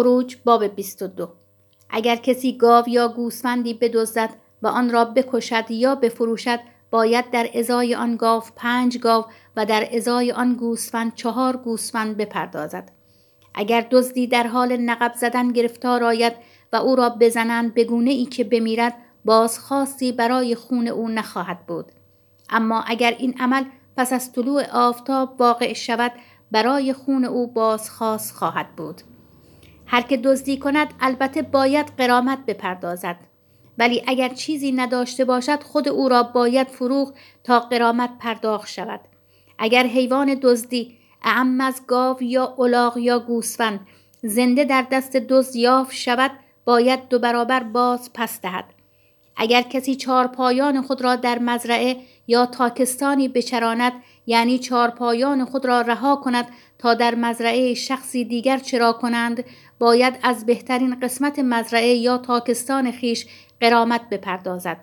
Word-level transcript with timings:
خروج 0.00 0.36
باب 0.44 0.64
22 0.64 1.28
اگر 1.90 2.16
کسی 2.16 2.56
گاو 2.56 2.88
یا 2.88 3.08
گوسفندی 3.08 3.74
بدزدد 3.74 4.30
و 4.62 4.66
آن 4.66 4.90
را 4.90 5.04
بکشد 5.04 5.70
یا 5.70 5.94
بفروشد 5.94 6.60
باید 6.90 7.30
در 7.30 7.50
ازای 7.54 7.94
آن 7.94 8.16
گاو 8.16 8.42
پنج 8.56 8.98
گاو 8.98 9.24
و 9.56 9.66
در 9.66 9.88
ازای 9.92 10.32
آن 10.32 10.54
گوسفند 10.54 11.14
چهار 11.14 11.56
گوسفند 11.56 12.16
بپردازد. 12.16 12.90
اگر 13.54 13.86
دزدی 13.90 14.26
در 14.26 14.46
حال 14.46 14.76
نقب 14.76 15.12
زدن 15.14 15.52
گرفتار 15.52 16.04
آید 16.04 16.32
و 16.72 16.76
او 16.76 16.96
را 16.96 17.08
بزنند 17.20 17.74
به 17.74 17.84
گونه 17.84 18.10
ای 18.10 18.24
که 18.24 18.44
بمیرد 18.44 18.94
بازخواستی 19.24 20.12
برای 20.12 20.54
خون 20.54 20.88
او 20.88 21.08
نخواهد 21.08 21.66
بود. 21.66 21.92
اما 22.50 22.82
اگر 22.82 23.16
این 23.18 23.34
عمل 23.40 23.64
پس 23.96 24.12
از 24.12 24.32
طلوع 24.32 24.64
آفتاب 24.72 25.40
واقع 25.40 25.72
شود 25.72 26.12
برای 26.50 26.92
خون 26.92 27.24
او 27.24 27.46
بازخواست 27.46 28.34
خواهد 28.34 28.76
بود. 28.76 29.02
هر 29.92 30.02
که 30.02 30.16
دزدی 30.16 30.56
کند 30.58 30.94
البته 31.00 31.42
باید 31.42 31.86
قرامت 31.98 32.38
بپردازد. 32.46 33.16
ولی 33.78 34.02
اگر 34.06 34.28
چیزی 34.28 34.72
نداشته 34.72 35.24
باشد 35.24 35.62
خود 35.62 35.88
او 35.88 36.08
را 36.08 36.22
باید 36.22 36.68
فروغ 36.68 37.12
تا 37.44 37.60
قرامت 37.60 38.10
پرداخت 38.18 38.68
شود. 38.68 39.00
اگر 39.58 39.86
حیوان 39.86 40.34
دزدی 40.42 40.98
اعم 41.22 41.60
از 41.60 41.82
گاو 41.86 42.22
یا 42.22 42.54
الاغ 42.58 42.96
یا 42.96 43.18
گوسفند 43.18 43.80
زنده 44.22 44.64
در 44.64 44.86
دست 44.92 45.16
دزد 45.16 45.56
یافت 45.56 45.94
شود 45.94 46.30
باید 46.64 47.08
دو 47.08 47.18
برابر 47.18 47.62
باز 47.62 48.10
پس 48.14 48.40
دهد. 48.40 48.64
اگر 49.36 49.62
کسی 49.62 49.96
چارپایان 49.96 50.82
خود 50.82 51.02
را 51.02 51.16
در 51.16 51.38
مزرعه 51.38 51.96
یا 52.26 52.46
تاکستانی 52.46 53.28
بچراند 53.28 53.92
یعنی 54.26 54.58
چارپایان 54.58 55.44
خود 55.44 55.66
را 55.66 55.80
رها 55.80 56.16
کند 56.16 56.46
تا 56.80 56.94
در 56.94 57.14
مزرعه 57.14 57.74
شخصی 57.74 58.24
دیگر 58.24 58.58
چرا 58.58 58.92
کنند 58.92 59.44
باید 59.78 60.14
از 60.22 60.46
بهترین 60.46 61.00
قسمت 61.00 61.38
مزرعه 61.38 61.94
یا 61.94 62.18
تاکستان 62.18 62.90
خیش 62.92 63.26
قرامت 63.60 64.08
بپردازد. 64.10 64.76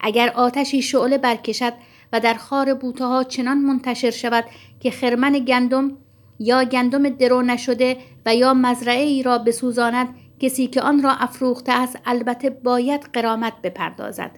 اگر 0.00 0.28
آتشی 0.28 0.82
شعله 0.82 1.18
برکشد 1.18 1.72
و 2.12 2.20
در 2.20 2.34
خار 2.34 2.74
بوته 2.74 3.04
ها 3.04 3.24
چنان 3.24 3.58
منتشر 3.58 4.10
شود 4.10 4.44
که 4.80 4.90
خرمن 4.90 5.32
گندم 5.38 5.96
یا 6.38 6.64
گندم 6.64 7.08
درو 7.08 7.42
نشده 7.42 7.96
و 8.26 8.34
یا 8.34 8.54
مزرعه 8.54 9.04
ای 9.04 9.22
را 9.22 9.38
بسوزاند 9.38 10.08
کسی 10.40 10.66
که 10.66 10.82
آن 10.82 11.02
را 11.02 11.10
افروخته 11.10 11.72
است 11.72 11.98
البته 12.06 12.50
باید 12.50 13.00
قرامت 13.12 13.52
بپردازد. 13.62 14.30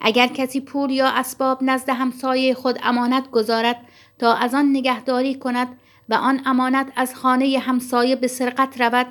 اگر 0.00 0.26
کسی 0.26 0.60
پول 0.60 0.90
یا 0.90 1.08
اسباب 1.08 1.58
نزد 1.62 1.88
همسایه 1.88 2.54
خود 2.54 2.78
امانت 2.82 3.30
گذارد 3.30 3.76
تا 4.18 4.34
از 4.34 4.54
آن 4.54 4.70
نگهداری 4.70 5.34
کند 5.34 5.68
و 6.08 6.14
آن 6.14 6.40
امانت 6.46 6.92
از 6.96 7.14
خانه 7.14 7.58
همسایه 7.58 8.16
به 8.16 8.26
سرقت 8.26 8.80
رود. 8.80 9.06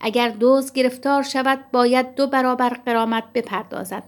اگر 0.00 0.28
دوز 0.28 0.72
گرفتار 0.72 1.22
شود 1.22 1.64
باید 1.72 2.14
دو 2.14 2.26
برابر 2.26 2.68
قرامت 2.68 3.24
بپردازد. 3.34 4.02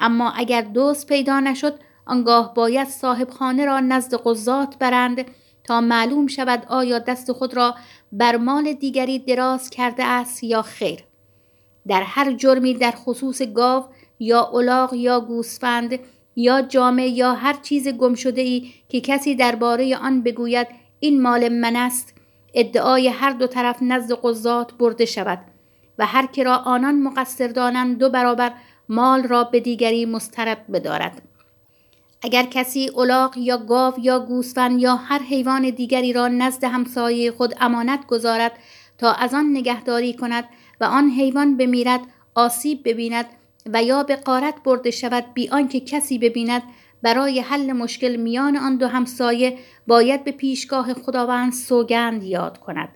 اما 0.00 0.30
دوز 0.30 0.62
دوز 0.62 1.06
پیدا 1.06 1.40
نشد 1.40 1.74
آنگاه 2.06 2.54
باید 2.54 2.88
صاحب 2.88 3.30
خانه 3.30 3.64
را 3.64 3.80
نزد 3.80 4.14
قضات 4.14 4.78
برند 4.78 5.24
تا 5.64 5.80
معلوم 5.80 6.26
شود 6.26 6.66
آیا 6.68 6.98
دست 6.98 7.32
خود 7.32 7.54
را 7.54 7.74
بر 8.12 8.36
مال 8.36 8.72
دیگری 8.72 9.18
دراز 9.18 9.70
کرده 9.70 10.04
است 10.04 10.44
یا 10.44 10.62
خیر. 10.62 11.04
در 11.88 12.02
هر 12.02 12.32
جرمی 12.32 12.74
در 12.74 12.90
خصوص 12.90 13.42
گاو 13.42 13.84
یا 14.18 14.44
الاغ 14.44 14.94
یا 14.94 15.20
گوسفند 15.20 15.98
یا 16.36 16.62
جامعه 16.62 17.08
یا 17.08 17.34
هر 17.34 17.52
چیز 17.62 17.88
گم 17.88 18.14
شده 18.14 18.40
ای 18.40 18.72
که 18.88 19.00
کسی 19.00 19.34
درباره 19.34 19.96
آن 19.96 20.22
بگوید 20.22 20.66
این 21.00 21.22
مال 21.22 21.48
من 21.48 21.76
است. 21.76 22.14
ادعای 22.54 23.08
هر 23.08 23.30
دو 23.30 23.46
طرف 23.46 23.76
نزد 23.82 24.12
قضات 24.12 24.72
برده 24.74 25.04
شود 25.04 25.38
و 25.98 26.06
هر 26.06 26.26
که 26.26 26.42
را 26.42 26.56
آنان 26.56 27.02
مقصر 27.02 27.48
دانند 27.48 27.98
دو 27.98 28.10
برابر 28.10 28.52
مال 28.88 29.22
را 29.22 29.44
به 29.44 29.60
دیگری 29.60 30.06
مسترد 30.06 30.66
بدارد. 30.72 31.22
اگر 32.22 32.42
کسی 32.42 32.90
الاغ 32.96 33.36
یا 33.36 33.56
گاو 33.56 33.94
یا 34.02 34.18
گوسفند 34.18 34.80
یا 34.80 34.96
هر 34.96 35.18
حیوان 35.18 35.70
دیگری 35.70 36.12
را 36.12 36.28
نزد 36.28 36.64
همسایه 36.64 37.30
خود 37.30 37.54
امانت 37.60 38.06
گذارد 38.06 38.52
تا 38.98 39.12
از 39.12 39.34
آن 39.34 39.50
نگهداری 39.50 40.14
کند 40.14 40.44
و 40.80 40.84
آن 40.84 41.10
حیوان 41.10 41.56
بمیرد 41.56 42.00
آسیب 42.34 42.80
ببیند 42.84 43.26
و 43.72 43.82
یا 43.82 44.02
به 44.02 44.16
قارت 44.16 44.54
برده 44.64 44.90
شود 44.90 45.24
بی 45.34 45.48
آنکه 45.48 45.80
کسی 45.80 46.18
ببیند 46.18 46.62
برای 47.06 47.40
حل 47.40 47.72
مشکل 47.72 48.16
میان 48.16 48.56
آن 48.56 48.76
دو 48.76 48.88
همسایه 48.88 49.58
باید 49.86 50.24
به 50.24 50.32
پیشگاه 50.32 50.94
خداوند 50.94 51.52
سوگند 51.52 52.24
یاد 52.24 52.58
کند 52.58 52.88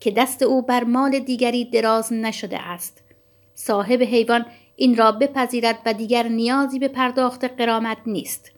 که 0.00 0.10
دست 0.10 0.42
او 0.42 0.62
بر 0.62 0.84
مال 0.84 1.18
دیگری 1.18 1.64
دراز 1.64 2.12
نشده 2.12 2.58
است. 2.58 3.04
صاحب 3.54 4.02
حیوان 4.02 4.46
این 4.76 4.96
را 4.96 5.12
بپذیرد 5.12 5.78
و 5.86 5.92
دیگر 5.92 6.28
نیازی 6.28 6.78
به 6.78 6.88
پرداخت 6.88 7.44
قرامت 7.44 7.96
نیست. 8.06 8.52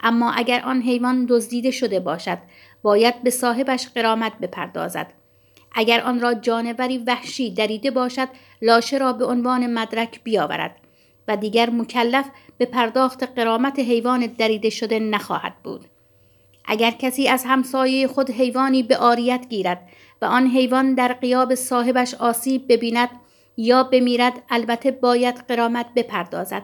اما 0.00 0.32
اگر 0.32 0.60
آن 0.60 0.82
حیوان 0.82 1.26
دزدیده 1.28 1.70
شده 1.70 2.00
باشد 2.00 2.38
باید 2.82 3.22
به 3.22 3.30
صاحبش 3.30 3.88
قرامت 3.94 4.32
بپردازد. 4.38 5.12
اگر 5.72 6.00
آن 6.00 6.20
را 6.20 6.34
جانوری 6.34 6.98
وحشی 6.98 7.54
دریده 7.54 7.90
باشد 7.90 8.28
لاشه 8.62 8.98
را 8.98 9.12
به 9.12 9.24
عنوان 9.24 9.66
مدرک 9.66 10.20
بیاورد. 10.24 10.76
و 11.28 11.36
دیگر 11.36 11.70
مکلف 11.70 12.24
به 12.58 12.64
پرداخت 12.64 13.22
قرامت 13.22 13.78
حیوان 13.78 14.26
دریده 14.26 14.70
شده 14.70 14.98
نخواهد 14.98 15.54
بود. 15.64 15.84
اگر 16.64 16.90
کسی 16.90 17.28
از 17.28 17.44
همسایه 17.44 18.06
خود 18.06 18.30
حیوانی 18.30 18.82
به 18.82 18.96
آریت 18.96 19.46
گیرد 19.48 19.88
و 20.22 20.24
آن 20.24 20.46
حیوان 20.46 20.94
در 20.94 21.12
قیاب 21.12 21.54
صاحبش 21.54 22.14
آسیب 22.14 22.72
ببیند 22.72 23.08
یا 23.56 23.82
بمیرد 23.82 24.42
البته 24.50 24.90
باید 24.90 25.36
قرامت 25.48 25.86
بپردازد. 25.96 26.62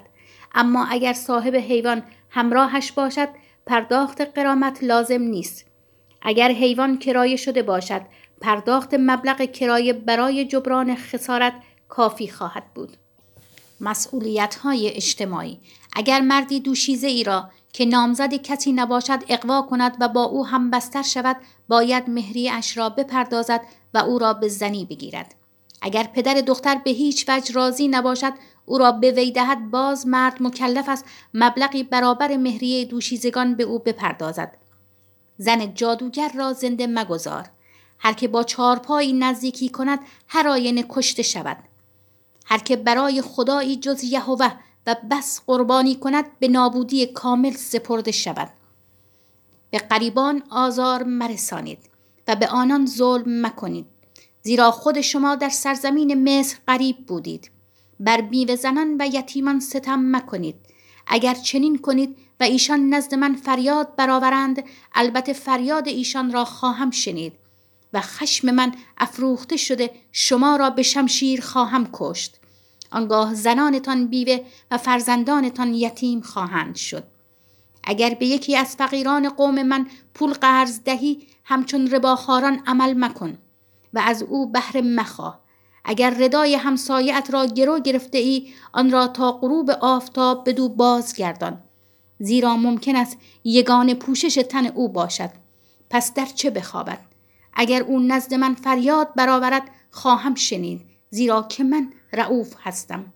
اما 0.55 0.87
اگر 0.91 1.13
صاحب 1.13 1.57
حیوان 1.57 2.03
همراهش 2.31 2.93
باشد 2.93 3.29
پرداخت 3.67 4.21
قرامت 4.21 4.85
لازم 4.85 5.23
نیست. 5.23 5.67
اگر 6.23 6.49
حیوان 6.53 6.99
کرایه 6.99 7.37
شده 7.37 7.63
باشد 7.63 8.03
پرداخت 8.41 8.95
مبلغ 8.95 9.53
کرایه 9.53 9.93
برای 9.93 10.45
جبران 10.45 10.97
خسارت 10.97 11.53
کافی 11.89 12.29
خواهد 12.29 12.65
بود. 12.75 12.97
مسئولیت 13.81 14.55
های 14.55 14.91
اجتماعی. 14.91 15.61
اگر 15.97 16.21
مردی 16.21 16.61
دوشیزه 16.61 17.07
ای 17.07 17.25
را 17.25 17.51
که 17.73 17.85
نامزد 17.85 18.35
کسی 18.35 18.73
نباشد 18.73 19.25
اقوا 19.29 19.63
کند 19.63 19.97
و 20.01 20.09
با 20.09 20.23
او 20.23 20.47
هم 20.47 20.71
بستر 20.71 21.03
شود 21.03 21.37
باید 21.69 22.11
مهری 22.11 22.51
اش 22.51 22.77
را 22.77 22.89
بپردازد 22.89 23.61
و 23.95 23.99
او 23.99 24.19
را 24.19 24.35
به 24.35 24.49
زنی 24.49 24.85
بگیرد. 24.85 25.35
اگر 25.83 26.05
پدر 26.05 26.35
دختر 26.35 26.75
به 26.85 26.91
هیچ 26.91 27.25
وجه 27.29 27.55
راضی 27.55 27.89
نباشد 27.89 28.33
او 28.67 28.79
را 28.79 28.93
به 28.93 29.11
وی 29.11 29.33
دهد 29.33 29.71
باز 29.71 30.07
مرد 30.07 30.43
مکلف 30.43 30.89
است 30.89 31.05
مبلغی 31.35 31.83
برابر 31.83 32.37
مهریه 32.37 32.85
دوشیزگان 32.85 33.55
به 33.55 33.63
او 33.63 33.79
بپردازد. 33.79 34.57
زن 35.39 35.75
جادوگر 35.75 36.33
را 36.35 36.53
زنده 36.53 36.87
مگذار. 36.87 37.51
هر 37.99 38.13
که 38.13 38.29
با 38.29 38.43
چارپایی 38.43 39.13
نزدیکی 39.13 39.69
کند 39.69 39.99
هر 40.29 40.49
آینه 40.49 40.85
کشته 40.89 41.23
شود. 41.23 41.57
هر 42.55 42.61
که 42.61 42.77
برای 42.77 43.23
خدایی 43.23 43.77
جز 43.77 44.05
یهوه 44.05 44.53
و 44.87 44.97
بس 45.11 45.41
قربانی 45.47 45.95
کند 45.95 46.39
به 46.39 46.49
نابودی 46.49 47.07
کامل 47.07 47.51
سپرده 47.51 48.13
شود. 48.13 48.49
به 49.71 49.79
قریبان 49.79 50.43
آزار 50.51 51.03
مرسانید 51.03 51.79
و 52.29 52.37
به 52.37 52.49
آنان 52.49 52.87
ظلم 52.87 53.47
مکنید. 53.47 53.87
زیرا 54.43 54.71
خود 54.71 55.01
شما 55.01 55.35
در 55.35 55.49
سرزمین 55.49 56.39
مصر 56.39 56.57
قریب 56.67 57.07
بودید. 57.07 57.51
بر 58.01 58.21
بیوه 58.21 58.57
زنان 58.57 58.97
و 59.01 59.07
یتیمان 59.13 59.61
ستم 59.61 60.17
مکنید. 60.17 60.57
اگر 61.07 61.35
چنین 61.35 61.79
کنید 61.79 62.17
و 62.41 62.45
ایشان 62.45 62.89
نزد 62.89 63.15
من 63.15 63.35
فریاد 63.35 63.97
برآورند 63.97 64.63
البته 64.95 65.33
فریاد 65.33 65.89
ایشان 65.89 66.33
را 66.33 66.45
خواهم 66.45 66.91
شنید 66.91 67.33
و 67.93 68.01
خشم 68.01 68.51
من 68.51 68.75
افروخته 68.99 69.57
شده 69.57 69.91
شما 70.13 70.57
را 70.57 70.71
به 70.71 70.83
شمشیر 70.83 71.41
خواهم 71.41 71.89
کشت. 71.93 72.41
آنگاه 72.95 73.35
زنانتان 73.35 74.07
بیوه 74.07 74.41
و 74.71 74.79
فرزندانتان 74.79 75.75
یتیم 75.75 76.21
خواهند 76.21 76.77
شد. 76.77 77.05
اگر 77.85 78.15
به 78.15 78.27
یکی 78.27 78.57
از 78.57 78.77
فقیران 78.77 79.29
قوم 79.29 79.63
من 79.63 79.87
پول 80.15 80.33
قرض 80.33 80.81
دهی 80.85 81.27
همچون 81.45 81.91
رباخاران 81.91 82.63
عمل 82.67 83.05
مکن 83.05 83.39
و 83.95 84.03
از 84.05 84.23
او 84.23 84.53
بهره 84.53 84.81
مخواه. 84.81 85.41
اگر 85.85 86.11
ردای 86.19 86.55
همسایت 86.55 87.29
را 87.33 87.47
گرو 87.47 87.79
گرفته 87.81 88.19
ای 88.19 88.49
آن 88.73 88.91
را 88.91 89.07
تا 89.09 89.33
غروب 89.33 89.71
آفتاب 89.71 90.49
بدو 90.49 90.69
بازگردان. 90.69 91.63
زیرا 92.19 92.57
ممکن 92.57 92.97
است 92.97 93.19
یگان 93.45 93.95
پوشش 93.95 94.35
تن 94.49 94.67
او 94.67 94.89
باشد. 94.89 95.31
پس 95.91 96.15
در 96.15 96.27
چه 96.27 96.51
بخوابد؟ 96.51 96.99
اگر 97.55 97.83
او 97.83 98.01
نزد 98.01 98.35
من 98.35 98.55
فریاد 98.55 99.15
برآورد 99.15 99.71
خواهم 99.91 100.35
شنید. 100.35 100.94
زیرا 101.15 101.43
که 101.43 101.65
من 101.65 101.93
رعوف 102.13 102.55
هستم. 102.63 103.13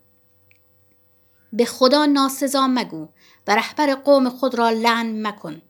به 1.53 1.65
خدا 1.65 2.07
ناسزا 2.07 2.67
مگو 2.67 3.09
و 3.47 3.55
رهبر 3.55 3.95
قوم 3.95 4.29
خود 4.29 4.55
را 4.55 4.71
لعن 4.71 5.27
مکن. 5.27 5.63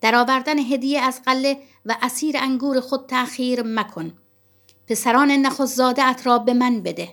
در 0.00 0.14
آوردن 0.14 0.58
هدیه 0.58 1.00
از 1.00 1.22
قله 1.22 1.58
و 1.86 1.96
اسیر 2.02 2.36
انگور 2.38 2.80
خود 2.80 3.06
تأخیر 3.06 3.62
مکن. 3.62 4.12
پسران 4.86 5.30
نخستزاده 5.30 6.22
را 6.24 6.38
به 6.38 6.54
من 6.54 6.80
بده. 6.80 7.08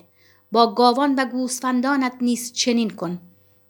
با 0.52 0.74
گاوان 0.74 1.14
و 1.14 1.24
گوسفندانت 1.24 2.14
نیز 2.20 2.52
چنین 2.52 2.90
کن. 2.90 3.20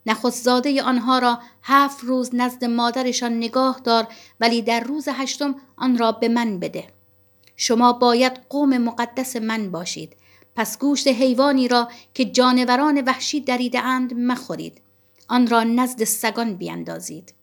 نخستزاده 0.06 0.83
آنها 0.83 1.19
را 1.19 1.39
هفت 1.62 2.05
روز 2.05 2.35
نزد 2.35 2.65
مادرشان 2.65 3.37
نگاه 3.37 3.81
دار 3.85 4.06
ولی 4.41 4.62
در 4.62 4.81
روز 4.81 5.09
هشتم 5.09 5.55
آن 5.77 5.99
را 5.99 6.12
به 6.12 6.29
من 6.29 6.59
بده. 6.59 6.87
شما 7.56 7.93
باید 7.93 8.33
قوم 8.49 8.79
مقدس 8.79 9.37
من 9.37 9.71
باشید. 9.71 10.17
پس 10.56 10.78
گوشت 10.78 11.08
حیوانی 11.08 11.69
را 11.69 11.88
که 12.14 12.25
جانوران 12.25 13.02
وحشی 13.06 13.40
دریده 13.40 13.81
اند 13.81 14.14
مخورید. 14.14 14.81
آن 15.28 15.46
را 15.46 15.62
نزد 15.62 16.04
سگان 16.04 16.54
بیندازید. 16.54 17.34